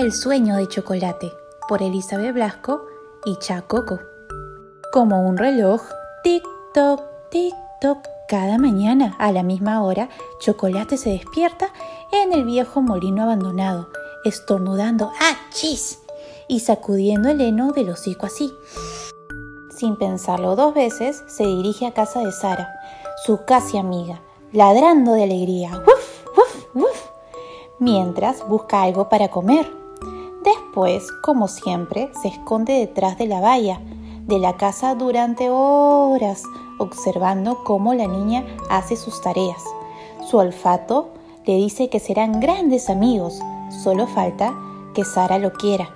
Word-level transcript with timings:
El 0.00 0.14
sueño 0.14 0.56
de 0.56 0.66
chocolate 0.66 1.30
por 1.68 1.82
Elizabeth 1.82 2.32
Blasco 2.32 2.86
y 3.26 3.36
Chacoco. 3.36 4.00
Como 4.94 5.28
un 5.28 5.36
reloj, 5.36 5.82
tic-toc, 6.24 7.02
tic-toc, 7.30 8.08
cada 8.26 8.56
mañana 8.56 9.14
a 9.18 9.30
la 9.30 9.42
misma 9.42 9.82
hora, 9.84 10.08
Chocolate 10.40 10.96
se 10.96 11.10
despierta 11.10 11.68
en 12.12 12.32
el 12.32 12.46
viejo 12.46 12.80
molino 12.80 13.24
abandonado, 13.24 13.90
estornudando 14.24 15.12
¡achis! 15.20 15.98
y 16.48 16.60
sacudiendo 16.60 17.28
el 17.28 17.42
heno 17.42 17.72
del 17.72 17.90
hocico 17.90 18.24
así. 18.24 18.50
Sin 19.76 19.96
pensarlo 19.96 20.56
dos 20.56 20.72
veces, 20.72 21.22
se 21.26 21.44
dirige 21.44 21.86
a 21.86 21.92
casa 21.92 22.20
de 22.20 22.32
Sara, 22.32 22.72
su 23.26 23.44
casi 23.44 23.76
amiga, 23.76 24.22
ladrando 24.50 25.12
de 25.12 25.24
alegría, 25.24 25.72
¡Wuf, 25.72 26.26
wuf, 26.34 26.74
wuf! 26.74 27.10
mientras 27.78 28.48
busca 28.48 28.82
algo 28.82 29.10
para 29.10 29.28
comer. 29.28 29.79
Después, 30.44 31.10
como 31.22 31.48
siempre, 31.48 32.10
se 32.22 32.28
esconde 32.28 32.74
detrás 32.74 33.18
de 33.18 33.26
la 33.26 33.40
valla 33.40 33.80
de 34.30 34.38
la 34.38 34.56
casa 34.56 34.94
durante 34.94 35.50
horas, 35.50 36.44
observando 36.78 37.64
cómo 37.64 37.94
la 37.94 38.06
niña 38.06 38.46
hace 38.70 38.96
sus 38.96 39.20
tareas. 39.20 39.62
Su 40.28 40.38
olfato 40.38 41.10
le 41.44 41.56
dice 41.56 41.88
que 41.88 41.98
serán 41.98 42.38
grandes 42.38 42.88
amigos, 42.88 43.40
solo 43.82 44.06
falta 44.06 44.54
que 44.94 45.04
Sara 45.04 45.38
lo 45.38 45.52
quiera. 45.52 45.90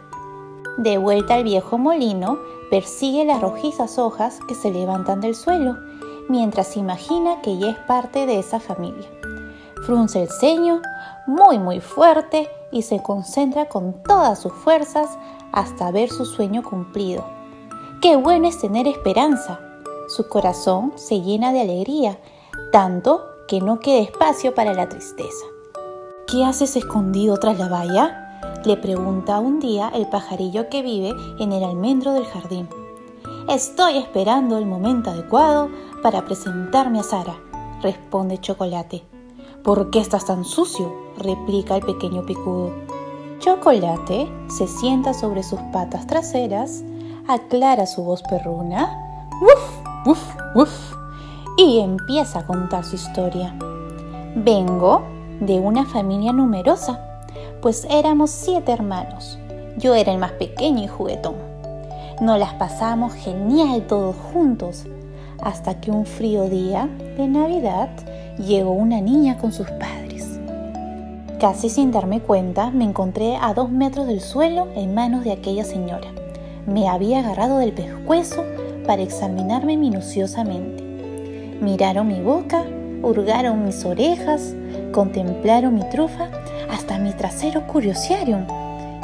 De 0.79 0.99
vuelta 0.99 1.37
al 1.37 1.45
viejo 1.45 1.79
molino, 1.79 2.39
persigue 2.71 3.25
las 3.25 3.41
rojizas 3.41 3.99
hojas 3.99 4.41
que 4.49 4.57
se 4.57 4.73
levantan 4.73 5.21
del 5.21 5.37
suelo, 5.37 5.77
mientras 6.29 6.77
imagina 6.77 7.41
que 7.41 7.57
ya 7.57 7.71
es 7.71 7.79
parte 7.87 8.27
de 8.27 8.41
esa 8.41 8.59
familia. 8.59 9.09
Frunce 9.87 10.23
el 10.23 10.29
ceño, 10.29 10.81
muy 11.27 11.59
muy 11.59 11.81
fuerte, 11.81 12.49
y 12.75 12.83
se 12.83 13.01
concentra 13.03 13.69
con 13.69 14.03
todas 14.03 14.41
sus 14.41 14.53
fuerzas 14.53 15.09
hasta 15.53 15.93
ver 15.93 16.11
su 16.11 16.27
sueño 16.27 16.63
cumplido. 16.63 17.25
Qué 18.03 18.17
bueno 18.17 18.49
es 18.49 18.59
tener 18.59 18.89
esperanza. 18.89 19.61
Su 20.09 20.29
corazón 20.29 20.93
se 20.97 21.23
llena 21.23 21.53
de 21.53 21.61
alegría, 21.61 22.19
tanto 22.73 23.23
que 23.49 23.61
no 23.61 23.79
queda 23.79 24.03
espacio 24.03 24.55
para 24.55 24.75
la 24.75 24.89
tristeza. 24.89 25.47
¿Qué 26.27 26.45
haces 26.45 26.77
escondido 26.77 27.39
tras 27.39 27.59
la 27.59 27.69
valla? 27.69 28.21
le 28.65 28.77
pregunta 28.77 29.39
un 29.39 29.61
día 29.61 29.91
el 29.95 30.09
pajarillo 30.09 30.69
que 30.69 30.83
vive 30.83 31.13
en 31.39 31.53
el 31.53 31.63
almendro 31.63 32.13
del 32.13 32.25
jardín. 32.25 32.69
Estoy 33.49 33.99
esperando 33.99 34.59
el 34.59 34.67
momento 34.67 35.11
adecuado 35.11 35.69
para 36.03 36.25
presentarme 36.25 37.01
a 37.01 37.03
Sara, 37.03 37.39
responde 37.83 38.39
Chocolate. 38.39 39.14
¿Por 39.65 39.89
qué 39.89 39.99
estás 39.99 40.27
tan 40.27 40.45
sucio? 40.45 40.93
replica 41.17 41.77
el 41.77 41.83
pequeño 41.83 42.27
picudo. 42.27 42.71
Chocolate 43.39 44.31
se 44.49 44.69
sienta 44.69 45.15
sobre 45.15 45.43
sus 45.43 45.59
patas 45.73 46.07
traseras, 46.07 46.85
aclara 47.27 47.87
su 47.87 48.05
voz 48.05 48.23
perruna, 48.25 49.27
¡Wuf! 49.41 50.05
¡Wuf! 50.05 50.37
¡Wuf! 50.55 50.95
y 51.57 51.79
empieza 51.79 52.41
a 52.41 52.47
contar 52.47 52.85
su 52.85 52.97
historia. 52.97 53.57
Vengo 54.37 55.03
de 55.41 55.59
una 55.61 55.87
familia 55.87 56.35
numerosa, 56.35 57.01
pues 57.63 57.87
éramos 57.89 58.33
siete 58.33 58.71
hermanos. 58.71 59.39
Yo 59.79 59.95
era 59.95 60.13
el 60.13 60.19
más 60.19 60.33
pequeño 60.33 60.85
y 60.85 60.89
juguetón. 60.89 61.37
Nos 62.21 62.39
las 62.39 62.53
pasamos 62.53 63.15
genial 63.15 63.87
todos 63.87 64.15
juntos, 64.31 64.85
hasta 65.41 65.81
que 65.81 65.91
un 65.91 66.05
frío 66.05 66.51
día 66.51 66.87
de 67.17 67.27
Navidad 67.29 67.89
llegó 68.39 68.73
una 68.73 69.01
niña 69.01 69.39
con 69.39 69.53
sus 69.53 69.71
padres. 69.71 70.39
Casi 71.39 71.69
sin 71.69 71.91
darme 71.91 72.21
cuenta, 72.21 72.71
me 72.71 72.85
encontré 72.85 73.37
a 73.37 73.55
dos 73.55 73.71
metros 73.71 74.07
del 74.07 74.21
suelo 74.21 74.69
en 74.75 74.95
manos 74.95 75.25
de 75.25 75.33
aquella 75.33 75.65
señora. 75.65 76.09
Me 76.67 76.89
había 76.89 77.19
agarrado 77.19 77.59
del 77.59 77.73
pescuezo 77.73 78.45
para 78.87 79.03
examinarme 79.03 79.77
minuciosamente. 79.77 80.83
Miraron 81.61 82.09
mi 82.09 82.21
boca, 82.21 82.65
hurgaron 83.03 83.65
mis 83.65 83.85
orejas, 83.85 84.55
contemplaron 84.93 85.75
mi 85.75 85.89
trufa, 85.91 86.29
hasta 86.71 86.99
mi 86.99 87.13
trasero 87.13 87.67
curiosearon 87.67 88.47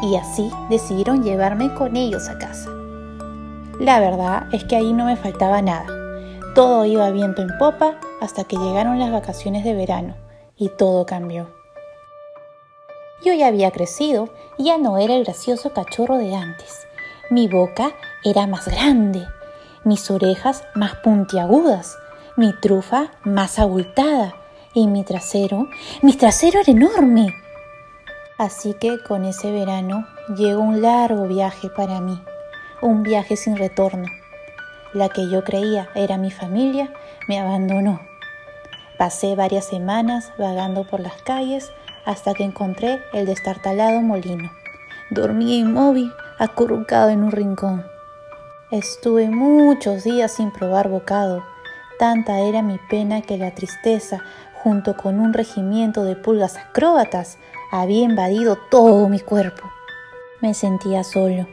y 0.02 0.16
así 0.16 0.50
decidieron 0.70 1.22
llevarme 1.22 1.74
con 1.74 1.96
ellos 1.96 2.28
a 2.28 2.38
casa. 2.38 2.70
La 3.78 4.00
verdad 4.00 4.44
es 4.52 4.64
que 4.64 4.76
ahí 4.76 4.92
no 4.92 5.04
me 5.04 5.16
faltaba 5.16 5.62
nada. 5.62 5.99
Todo 6.54 6.84
iba 6.84 7.10
viento 7.10 7.42
en 7.42 7.56
popa 7.58 8.00
hasta 8.20 8.42
que 8.42 8.56
llegaron 8.56 8.98
las 8.98 9.12
vacaciones 9.12 9.62
de 9.62 9.72
verano 9.72 10.16
y 10.56 10.68
todo 10.68 11.06
cambió. 11.06 11.48
Yo 13.24 13.32
ya 13.34 13.46
había 13.46 13.70
crecido 13.70 14.30
y 14.58 14.64
ya 14.64 14.76
no 14.76 14.98
era 14.98 15.14
el 15.14 15.24
gracioso 15.24 15.72
cachorro 15.72 16.16
de 16.16 16.34
antes. 16.34 16.88
Mi 17.30 17.46
boca 17.46 17.92
era 18.24 18.48
más 18.48 18.66
grande, 18.66 19.24
mis 19.84 20.10
orejas 20.10 20.64
más 20.74 20.96
puntiagudas, 20.96 21.96
mi 22.36 22.52
trufa 22.52 23.12
más 23.22 23.60
abultada 23.60 24.34
y 24.74 24.88
mi 24.88 25.04
trasero, 25.04 25.68
mi 26.02 26.14
trasero 26.14 26.60
era 26.60 26.72
enorme. 26.72 27.32
Así 28.38 28.74
que 28.74 29.00
con 29.02 29.24
ese 29.24 29.52
verano 29.52 30.04
llegó 30.36 30.62
un 30.62 30.82
largo 30.82 31.28
viaje 31.28 31.68
para 31.70 32.00
mí, 32.00 32.20
un 32.82 33.04
viaje 33.04 33.36
sin 33.36 33.56
retorno. 33.56 34.19
La 34.92 35.08
que 35.08 35.28
yo 35.28 35.44
creía 35.44 35.88
era 35.94 36.18
mi 36.18 36.30
familia 36.30 36.92
me 37.28 37.38
abandonó 37.38 38.00
Pasé 39.00 39.34
varias 39.34 39.64
semanas 39.64 40.30
vagando 40.36 40.84
por 40.84 41.00
las 41.00 41.22
calles 41.22 41.72
hasta 42.04 42.34
que 42.34 42.44
encontré 42.44 43.00
el 43.14 43.24
destartalado 43.24 44.02
molino. 44.02 44.52
Dormí 45.08 45.56
inmóvil, 45.56 46.12
acurrucado 46.38 47.08
en 47.08 47.24
un 47.24 47.32
rincón. 47.32 47.82
Estuve 48.70 49.30
muchos 49.30 50.04
días 50.04 50.32
sin 50.32 50.50
probar 50.50 50.90
bocado. 50.90 51.42
Tanta 51.98 52.40
era 52.40 52.60
mi 52.60 52.78
pena 52.90 53.22
que 53.22 53.38
la 53.38 53.54
tristeza, 53.54 54.22
junto 54.62 54.98
con 54.98 55.18
un 55.18 55.32
regimiento 55.32 56.04
de 56.04 56.14
pulgas 56.14 56.58
acróbatas, 56.58 57.38
había 57.72 58.02
invadido 58.02 58.58
todo 58.70 59.08
mi 59.08 59.20
cuerpo. 59.20 59.62
Me 60.42 60.52
sentía 60.52 61.04
solo, 61.04 61.46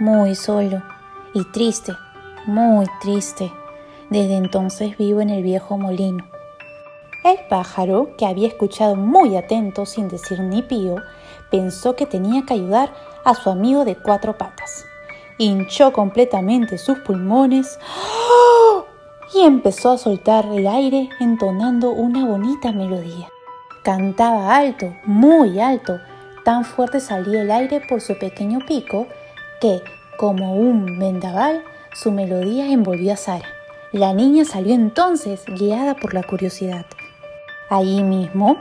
muy 0.00 0.34
solo, 0.34 0.82
y 1.32 1.44
triste, 1.52 1.92
muy 2.48 2.86
triste. 3.00 3.52
Desde 4.10 4.36
entonces 4.36 4.98
vivo 4.98 5.20
en 5.20 5.30
el 5.30 5.44
viejo 5.44 5.78
molino 5.78 6.24
el 7.24 7.38
pájaro, 7.48 8.10
que 8.16 8.26
había 8.26 8.48
escuchado 8.48 8.96
muy 8.96 9.36
atento 9.36 9.86
sin 9.86 10.08
decir 10.08 10.40
ni 10.40 10.62
pío, 10.62 10.96
pensó 11.50 11.96
que 11.96 12.06
tenía 12.06 12.42
que 12.46 12.54
ayudar 12.54 12.92
a 13.24 13.34
su 13.34 13.50
amigo 13.50 13.84
de 13.84 13.96
cuatro 13.96 14.38
patas. 14.38 14.84
Hinchó 15.38 15.92
completamente 15.92 16.78
sus 16.78 16.98
pulmones 17.00 17.78
y 19.34 19.40
empezó 19.40 19.92
a 19.92 19.98
soltar 19.98 20.46
el 20.46 20.66
aire 20.66 21.08
entonando 21.20 21.90
una 21.90 22.24
bonita 22.24 22.72
melodía. 22.72 23.28
Cantaba 23.82 24.56
alto, 24.56 24.94
muy 25.04 25.60
alto, 25.60 25.98
tan 26.44 26.64
fuerte 26.64 27.00
salía 27.00 27.42
el 27.42 27.50
aire 27.50 27.80
por 27.88 28.00
su 28.00 28.18
pequeño 28.18 28.60
pico 28.66 29.06
que, 29.60 29.82
como 30.16 30.54
un 30.54 30.98
vendaval, 30.98 31.62
su 32.00 32.12
melodía 32.12 32.70
envolvió 32.70 33.12
a 33.12 33.16
Sara. 33.16 33.48
La 33.90 34.12
niña 34.12 34.44
salió 34.44 34.72
entonces, 34.72 35.42
guiada 35.46 35.94
por 35.94 36.14
la 36.14 36.22
curiosidad. 36.22 36.86
Allí 37.70 38.04
mismo, 38.04 38.56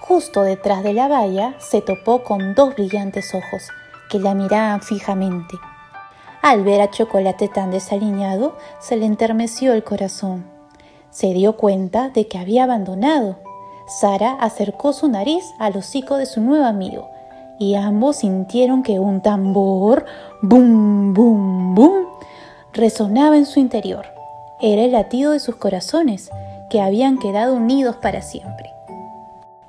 justo 0.00 0.42
detrás 0.42 0.82
de 0.82 0.92
la 0.92 1.06
valla, 1.06 1.54
se 1.58 1.80
topó 1.80 2.24
con 2.24 2.54
dos 2.54 2.74
brillantes 2.74 3.34
ojos 3.34 3.68
que 4.10 4.18
la 4.18 4.34
miraban 4.34 4.82
fijamente. 4.82 5.56
Al 6.42 6.64
ver 6.64 6.80
a 6.80 6.90
Chocolate 6.90 7.46
tan 7.46 7.70
desaliñado, 7.70 8.56
se 8.80 8.96
le 8.96 9.06
entermeció 9.06 9.74
el 9.74 9.84
corazón. 9.84 10.44
Se 11.10 11.32
dio 11.34 11.56
cuenta 11.56 12.08
de 12.08 12.26
que 12.26 12.38
había 12.38 12.64
abandonado. 12.64 13.38
Sara 13.86 14.32
acercó 14.40 14.92
su 14.92 15.06
nariz 15.06 15.44
al 15.60 15.76
hocico 15.76 16.16
de 16.16 16.26
su 16.26 16.40
nuevo 16.40 16.64
amigo 16.64 17.08
y 17.62 17.76
ambos 17.76 18.16
sintieron 18.16 18.82
que 18.82 18.98
un 18.98 19.20
tambor, 19.20 20.04
bum, 20.40 21.14
bum, 21.14 21.76
bum, 21.76 22.06
resonaba 22.72 23.36
en 23.36 23.46
su 23.46 23.60
interior. 23.60 24.06
Era 24.60 24.82
el 24.82 24.92
latido 24.92 25.32
de 25.32 25.40
sus 25.40 25.56
corazones 25.56 26.30
que 26.70 26.80
habían 26.80 27.18
quedado 27.18 27.54
unidos 27.54 27.96
para 27.96 28.22
siempre. 28.22 28.72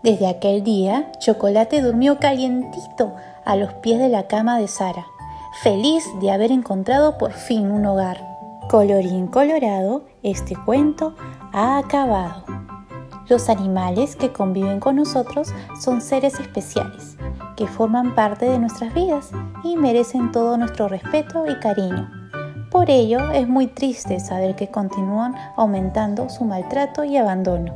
Desde 0.03 0.27
aquel 0.27 0.63
día, 0.63 1.11
Chocolate 1.19 1.81
durmió 1.81 2.19
calientito 2.19 3.13
a 3.45 3.55
los 3.55 3.73
pies 3.75 3.99
de 3.99 4.09
la 4.09 4.27
cama 4.27 4.57
de 4.59 4.67
Sara, 4.67 5.05
feliz 5.61 6.03
de 6.21 6.31
haber 6.31 6.51
encontrado 6.51 7.17
por 7.17 7.33
fin 7.33 7.71
un 7.71 7.85
hogar. 7.85 8.25
Colorín 8.69 9.27
colorado, 9.27 10.03
este 10.23 10.55
cuento 10.55 11.15
ha 11.51 11.77
acabado. 11.77 12.43
Los 13.29 13.49
animales 13.49 14.15
que 14.15 14.31
conviven 14.31 14.79
con 14.79 14.97
nosotros 14.97 15.53
son 15.81 16.01
seres 16.01 16.39
especiales, 16.39 17.17
que 17.55 17.67
forman 17.67 18.15
parte 18.15 18.45
de 18.45 18.59
nuestras 18.59 18.93
vidas 18.93 19.31
y 19.63 19.77
merecen 19.77 20.31
todo 20.31 20.57
nuestro 20.57 20.87
respeto 20.87 21.45
y 21.47 21.57
cariño. 21.59 22.22
Por 22.73 22.89
ello 22.89 23.29
es 23.29 23.47
muy 23.47 23.67
triste 23.67 24.19
saber 24.19 24.55
que 24.55 24.69
continúan 24.69 25.35
aumentando 25.55 26.27
su 26.27 26.43
maltrato 26.43 27.03
y 27.03 27.17
abandono. 27.17 27.71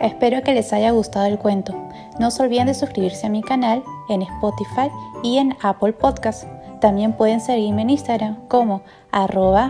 Espero 0.00 0.42
que 0.42 0.54
les 0.54 0.72
haya 0.72 0.92
gustado 0.92 1.26
el 1.26 1.38
cuento. 1.38 1.74
No 2.18 2.30
se 2.30 2.44
olviden 2.44 2.68
de 2.68 2.72
suscribirse 2.72 3.26
a 3.26 3.30
mi 3.30 3.42
canal 3.42 3.82
en 4.08 4.22
Spotify 4.22 4.90
y 5.22 5.36
en 5.36 5.58
Apple 5.62 5.92
Podcast. 5.92 6.44
También 6.80 7.12
pueden 7.12 7.42
seguirme 7.42 7.82
en 7.82 7.90
Instagram 7.90 8.38
como 8.48 8.80
arroba 9.12 9.68